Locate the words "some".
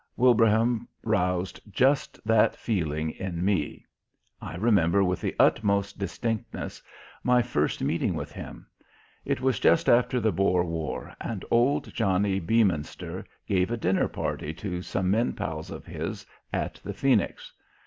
14.81-15.11